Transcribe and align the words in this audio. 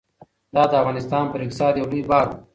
دا 0.55 0.63
د 0.71 0.73
افغانستان 0.81 1.23
پر 1.31 1.39
اقتصاد 1.43 1.73
یو 1.77 1.89
لوی 1.91 2.01
بار 2.09 2.25
و. 2.29 2.31